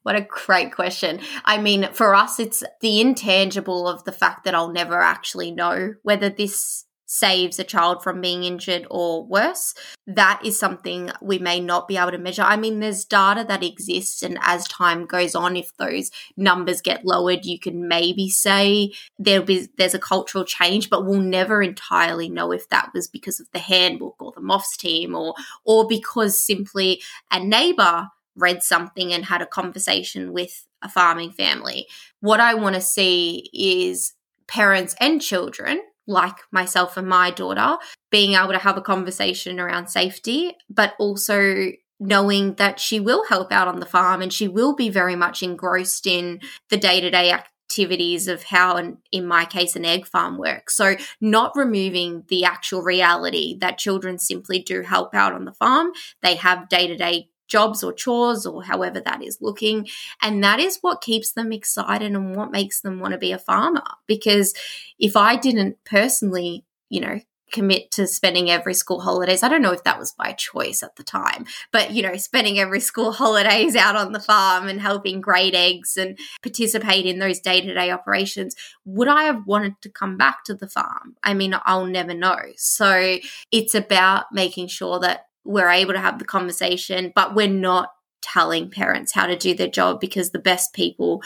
what 0.03 0.17
a 0.17 0.21
great 0.21 0.73
question. 0.73 1.21
I 1.45 1.59
mean, 1.59 1.89
for 1.93 2.15
us, 2.15 2.39
it's 2.41 2.63
the 2.81 3.01
intangible 3.01 3.89
of 3.89 4.05
the 4.05 4.13
fact 4.13 4.45
that 4.45 4.55
I'll 4.55 4.73
never 4.73 5.01
actually 5.01 5.51
know 5.51 5.95
whether 6.03 6.29
this 6.29 6.85
saves 7.13 7.59
a 7.59 7.65
child 7.65 8.03
from 8.03 8.23
being 8.23 8.43
injured 8.43 8.87
or 8.91 9.23
worse. 9.23 9.75
That 10.07 10.41
is 10.43 10.59
something 10.59 11.11
we 11.21 11.39
may 11.39 11.61
not 11.61 11.87
be 11.87 11.99
able 11.99 12.13
to 12.13 12.19
measure. 12.19 12.41
I 12.41 12.57
mean, 12.57 12.81
there's 12.81 13.05
data 13.05 13.45
that 13.47 13.63
exists, 13.63 14.23
and 14.23 14.39
as 14.41 14.67
time 14.67 15.05
goes 15.05 15.35
on, 15.35 15.55
if 15.55 15.77
those 15.77 16.11
numbers 16.39 16.81
get 16.81 17.05
lowered, 17.05 17.45
you 17.45 17.59
can 17.59 17.87
maybe 17.87 18.31
say 18.31 18.93
there'll 19.19 19.45
be 19.45 19.69
there's 19.77 19.93
a 19.93 19.99
cultural 19.99 20.45
change, 20.45 20.89
but 20.89 21.05
we'll 21.05 21.21
never 21.21 21.63
entirely 21.63 22.31
know 22.31 22.51
if 22.51 22.67
that 22.71 22.91
was 22.95 23.09
because 23.09 23.39
of 23.39 23.51
the 23.53 23.59
handbook 23.59 24.17
or 24.19 24.33
the 24.33 24.41
MOFS 24.41 24.79
team 24.79 25.15
or 25.15 25.35
or 25.65 25.87
because 25.87 26.41
simply 26.41 27.03
a 27.31 27.39
neighbor 27.39 28.09
read 28.37 28.63
something 28.63 29.13
and 29.13 29.27
had 29.27 29.43
a 29.43 29.47
conversation 29.47 30.33
with 30.33 30.67
a 30.81 30.89
farming 30.89 31.33
family. 31.33 31.87
What 32.21 32.41
I 32.41 32.55
want 32.55 32.75
to 32.75 32.81
see 32.81 33.51
is 33.53 34.15
parents 34.49 34.95
and 34.99 35.21
children 35.21 35.83
like 36.07 36.37
myself 36.51 36.97
and 36.97 37.09
my 37.09 37.31
daughter, 37.31 37.79
being 38.11 38.35
able 38.35 38.53
to 38.53 38.59
have 38.59 38.77
a 38.77 38.83
conversation 38.83 39.61
around 39.61 39.89
safety, 39.89 40.55
but 40.69 40.95
also 40.99 41.73
knowing 42.01 42.55
that 42.55 42.81
she 42.81 42.99
will 42.99 43.25
help 43.27 43.53
out 43.53 43.69
on 43.69 43.81
the 43.81 43.87
farm 43.87 44.21
and 44.21 44.33
she 44.33 44.49
will 44.49 44.75
be 44.75 44.89
very 44.89 45.15
much 45.15 45.43
engrossed 45.43 46.07
in 46.07 46.41
the 46.69 46.77
day 46.77 47.01
to 47.01 47.11
day 47.11 47.33
activities 47.73 48.29
of 48.29 48.43
how, 48.43 48.77
an, 48.77 48.99
in 49.13 49.27
my 49.27 49.45
case, 49.45 49.77
an 49.77 49.85
egg 49.85 50.07
farm 50.07 50.37
works. 50.37 50.77
So, 50.77 50.97
not 51.21 51.53
removing 51.55 52.25
the 52.29 52.45
actual 52.45 52.83
reality 52.83 53.57
that 53.61 53.79
children 53.79 54.19
simply 54.19 54.61
do 54.61 54.83
help 54.83 55.15
out 55.15 55.33
on 55.33 55.45
the 55.45 55.55
farm. 55.55 55.93
They 56.23 56.35
have 56.37 56.69
day 56.69 56.87
to 56.87 56.97
day 56.97 57.29
jobs 57.53 57.85
or 57.85 57.93
chores 57.93 58.47
or 58.47 58.65
however 58.65 58.99
that 58.99 59.23
is 59.23 59.39
looking. 59.43 59.87
And 60.23 60.43
that 60.43 60.59
is 60.59 60.79
what 60.81 61.03
keeps 61.03 61.33
them 61.33 61.53
excited 61.53 62.11
and 62.11 62.35
what 62.35 62.51
makes 62.51 62.81
them 62.81 62.99
want 62.99 63.13
to 63.13 63.19
be 63.19 63.33
a 63.33 63.39
farmer. 63.39 63.85
Because 64.07 64.55
if 64.99 65.17
I 65.17 65.37
didn't 65.37 65.77
personally, 65.85 66.65
you 66.89 67.01
know, 67.01 67.21
commit 67.53 67.91
to 67.91 68.07
spending 68.07 68.51
every 68.51 68.73
school 68.73 69.01
holidays. 69.01 69.43
I 69.43 69.49
don't 69.49 69.61
know 69.61 69.73
if 69.73 69.85
that 69.85 69.99
was 69.99 70.13
by 70.13 70.33
choice 70.33 70.83
at 70.83 70.97
the 70.97 71.03
time, 71.03 71.45
but 71.71 71.91
you 71.93 72.03
know, 72.03 72.17
spending 72.17 72.59
every 72.59 72.81
school 72.91 73.13
holidays 73.13 73.77
out 73.77 73.95
on 73.95 74.13
the 74.13 74.21
farm 74.21 74.69
and 74.69 74.81
helping 74.81 75.21
grade 75.21 75.55
eggs 75.55 75.99
and 75.99 76.19
participate 76.43 77.05
in 77.05 77.19
those 77.19 77.41
day 77.41 77.61
to 77.61 77.75
day 77.75 77.91
operations, 77.91 78.57
would 78.87 79.09
I 79.09 79.25
have 79.25 79.47
wanted 79.47 79.75
to 79.83 79.91
come 79.91 80.17
back 80.17 80.45
to 80.45 80.55
the 80.55 80.69
farm? 80.69 81.17
I 81.23 81.35
mean, 81.35 81.55
I'll 81.65 81.85
never 81.85 82.15
know. 82.15 82.39
So 82.57 83.19
it's 83.53 83.75
about 83.75 84.33
making 84.33 84.69
sure 84.69 84.99
that 85.01 85.27
we're 85.45 85.71
able 85.71 85.93
to 85.93 86.01
have 86.01 86.19
the 86.19 86.25
conversation, 86.25 87.13
but 87.15 87.35
we're 87.35 87.49
not 87.49 87.91
telling 88.23 88.71
parents 88.71 89.13
how 89.13 89.27
to 89.27 89.37
do 89.37 89.55
their 89.55 89.69
job 89.69 90.01
because 90.01 90.31
the 90.31 90.39
best 90.39 90.73
people 90.73 91.23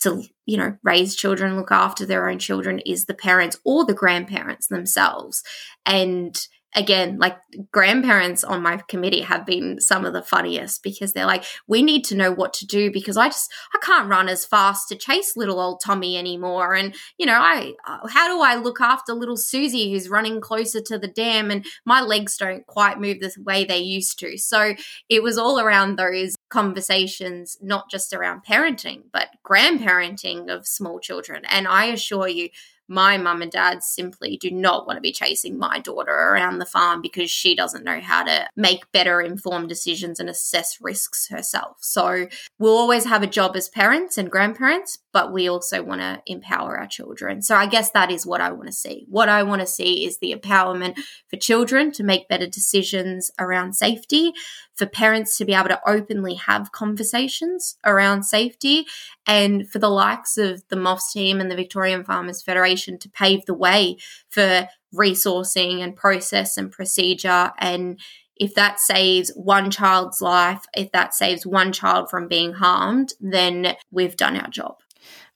to 0.00 0.24
you 0.46 0.56
know 0.56 0.76
raise 0.82 1.14
children 1.14 1.56
look 1.56 1.70
after 1.70 2.04
their 2.04 2.28
own 2.28 2.38
children 2.38 2.80
is 2.80 3.04
the 3.04 3.14
parents 3.14 3.56
or 3.64 3.84
the 3.84 3.94
grandparents 3.94 4.66
themselves. 4.66 5.42
And 5.86 6.36
again, 6.74 7.18
like 7.18 7.36
grandparents 7.70 8.44
on 8.44 8.62
my 8.62 8.78
committee 8.88 9.20
have 9.20 9.44
been 9.44 9.80
some 9.80 10.04
of 10.04 10.12
the 10.12 10.22
funniest 10.22 10.82
because 10.82 11.12
they're 11.12 11.26
like, 11.26 11.44
we 11.66 11.82
need 11.82 12.04
to 12.04 12.14
know 12.14 12.32
what 12.32 12.54
to 12.54 12.66
do 12.66 12.90
because 12.90 13.16
I 13.16 13.28
just, 13.28 13.52
I 13.74 13.78
can't 13.82 14.08
run 14.08 14.28
as 14.28 14.46
fast 14.46 14.88
to 14.88 14.96
chase 14.96 15.36
little 15.36 15.60
old 15.60 15.80
Tommy 15.84 16.16
anymore. 16.16 16.74
And, 16.74 16.94
you 17.18 17.26
know, 17.26 17.38
I, 17.38 17.74
uh, 17.86 18.08
how 18.08 18.28
do 18.28 18.42
I 18.42 18.56
look 18.56 18.80
after 18.80 19.12
little 19.12 19.36
Susie 19.36 19.92
who's 19.92 20.08
running 20.08 20.40
closer 20.40 20.80
to 20.80 20.98
the 20.98 21.08
dam 21.08 21.50
and 21.50 21.66
my 21.84 22.00
legs 22.00 22.36
don't 22.36 22.66
quite 22.66 23.00
move 23.00 23.20
the 23.20 23.32
way 23.38 23.64
they 23.64 23.78
used 23.78 24.18
to? 24.20 24.38
So 24.38 24.74
it 25.08 25.22
was 25.22 25.36
all 25.36 25.60
around 25.60 25.96
those 25.96 26.36
conversations, 26.48 27.56
not 27.60 27.90
just 27.90 28.12
around 28.12 28.42
parenting, 28.48 29.02
but 29.12 29.28
grandparenting 29.46 30.48
of 30.48 30.66
small 30.66 31.00
children. 31.00 31.42
And 31.50 31.68
I 31.68 31.86
assure 31.86 32.28
you, 32.28 32.48
my 32.88 33.16
mum 33.16 33.42
and 33.42 33.50
dad 33.50 33.82
simply 33.82 34.36
do 34.36 34.50
not 34.50 34.86
want 34.86 34.96
to 34.96 35.00
be 35.00 35.12
chasing 35.12 35.58
my 35.58 35.78
daughter 35.78 36.12
around 36.12 36.58
the 36.58 36.66
farm 36.66 37.00
because 37.00 37.30
she 37.30 37.54
doesn't 37.54 37.84
know 37.84 38.00
how 38.00 38.24
to 38.24 38.48
make 38.56 38.90
better 38.92 39.20
informed 39.20 39.68
decisions 39.68 40.18
and 40.20 40.28
assess 40.28 40.78
risks 40.80 41.28
herself. 41.28 41.76
So 41.80 42.26
we'll 42.58 42.76
always 42.76 43.04
have 43.04 43.22
a 43.22 43.28
job 43.28 43.56
as 43.56 43.68
parents 43.68 44.18
and 44.18 44.30
grandparents, 44.30 44.98
but 45.12 45.32
we 45.32 45.48
also 45.48 45.82
want 45.82 46.00
to 46.00 46.22
empower 46.26 46.78
our 46.78 46.86
children. 46.86 47.40
So 47.40 47.54
I 47.54 47.66
guess 47.66 47.90
that 47.90 48.10
is 48.10 48.26
what 48.26 48.40
I 48.40 48.52
want 48.52 48.66
to 48.66 48.72
see. 48.72 49.06
What 49.08 49.28
I 49.28 49.42
want 49.42 49.60
to 49.60 49.66
see 49.66 50.04
is 50.04 50.18
the 50.18 50.34
empowerment 50.34 50.98
for 51.28 51.36
children 51.36 51.92
to 51.92 52.04
make 52.04 52.28
better 52.28 52.46
decisions 52.46 53.30
around 53.38 53.74
safety, 53.74 54.32
for 54.74 54.86
parents 54.86 55.36
to 55.36 55.44
be 55.44 55.54
able 55.54 55.68
to 55.68 55.80
openly 55.86 56.34
have 56.34 56.72
conversations 56.72 57.76
around 57.84 58.24
safety, 58.24 58.86
and 59.26 59.68
for 59.70 59.78
the 59.78 59.88
likes 59.88 60.36
of 60.38 60.66
the 60.68 60.76
MOFS 60.76 61.12
team 61.12 61.40
and 61.40 61.50
the 61.50 61.56
Victorian 61.56 62.04
Farmers 62.04 62.42
Federation 62.42 62.71
to 62.76 63.10
pave 63.10 63.44
the 63.46 63.54
way 63.54 63.96
for 64.28 64.68
resourcing 64.94 65.82
and 65.82 65.96
process 65.96 66.56
and 66.56 66.70
procedure. 66.70 67.52
And 67.58 67.98
if 68.36 68.54
that 68.54 68.80
saves 68.80 69.30
one 69.34 69.70
child's 69.70 70.20
life, 70.20 70.64
if 70.74 70.92
that 70.92 71.14
saves 71.14 71.46
one 71.46 71.72
child 71.72 72.10
from 72.10 72.28
being 72.28 72.52
harmed, 72.52 73.12
then 73.20 73.76
we've 73.90 74.16
done 74.16 74.36
our 74.36 74.48
job. 74.48 74.76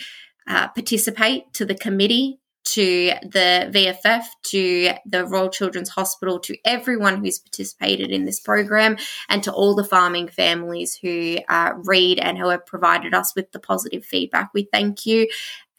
uh, 0.48 0.68
participate, 0.68 1.52
to 1.54 1.64
the 1.64 1.74
committee, 1.74 2.40
to 2.64 3.12
the 3.22 3.70
VFF, 3.72 4.24
to 4.44 4.92
the 5.04 5.26
Royal 5.26 5.48
Children's 5.48 5.88
Hospital, 5.88 6.38
to 6.40 6.56
everyone 6.64 7.22
who's 7.22 7.38
participated 7.38 8.10
in 8.10 8.24
this 8.24 8.38
program, 8.38 8.96
and 9.28 9.42
to 9.42 9.52
all 9.52 9.74
the 9.74 9.84
farming 9.84 10.28
families 10.28 10.96
who 10.96 11.38
uh, 11.48 11.72
read 11.84 12.18
and 12.18 12.38
who 12.38 12.48
have 12.48 12.64
provided 12.64 13.14
us 13.14 13.34
with 13.34 13.50
the 13.52 13.58
positive 13.58 14.04
feedback. 14.04 14.50
We 14.54 14.68
thank 14.72 15.06
you, 15.06 15.26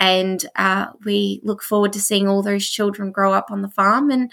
and 0.03 0.45
uh, 0.57 0.87
we 1.05 1.39
look 1.43 1.63
forward 1.63 1.93
to 1.93 2.01
seeing 2.01 2.27
all 2.27 2.43
those 2.43 2.69
children 2.69 3.09
grow 3.09 3.31
up 3.31 3.51
on 3.51 3.61
the 3.61 3.69
farm 3.69 4.11
and 4.11 4.29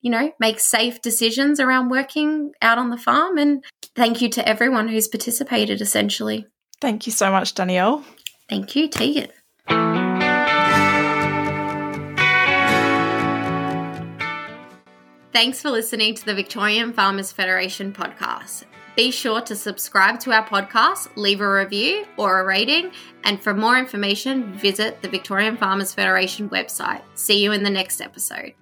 you 0.00 0.10
know 0.10 0.32
make 0.40 0.58
safe 0.58 1.00
decisions 1.00 1.60
around 1.60 1.90
working 1.90 2.50
out 2.60 2.76
on 2.76 2.90
the 2.90 2.98
farm. 2.98 3.38
And 3.38 3.64
thank 3.94 4.20
you 4.20 4.28
to 4.30 4.48
everyone 4.48 4.88
who's 4.88 5.06
participated 5.06 5.80
essentially. 5.80 6.46
Thank 6.80 7.06
you 7.06 7.12
so 7.12 7.30
much 7.30 7.54
Danyel. 7.54 8.02
Thank 8.48 8.74
you 8.74 8.88
tegan. 8.88 9.30
Thanks 15.32 15.62
for 15.62 15.70
listening 15.70 16.16
to 16.16 16.24
the 16.26 16.34
Victorian 16.34 16.92
Farmers 16.92 17.30
Federation 17.30 17.92
podcast. 17.92 18.64
Be 18.94 19.10
sure 19.10 19.40
to 19.42 19.56
subscribe 19.56 20.20
to 20.20 20.32
our 20.32 20.46
podcast, 20.46 21.08
leave 21.16 21.40
a 21.40 21.50
review 21.50 22.04
or 22.18 22.40
a 22.40 22.44
rating, 22.44 22.92
and 23.24 23.42
for 23.42 23.54
more 23.54 23.78
information, 23.78 24.52
visit 24.52 25.00
the 25.00 25.08
Victorian 25.08 25.56
Farmers 25.56 25.94
Federation 25.94 26.50
website. 26.50 27.00
See 27.14 27.42
you 27.42 27.52
in 27.52 27.62
the 27.62 27.70
next 27.70 28.02
episode. 28.02 28.52